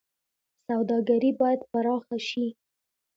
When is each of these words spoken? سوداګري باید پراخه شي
سوداګري 0.67 1.31
باید 1.39 1.61
پراخه 1.71 2.17
شي 2.29 2.47